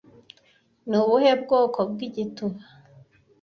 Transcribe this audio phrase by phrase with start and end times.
[0.89, 2.59] Ni ubuhe bwoko bw'igituba